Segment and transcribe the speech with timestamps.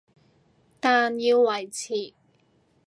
[0.79, 2.15] 但要維持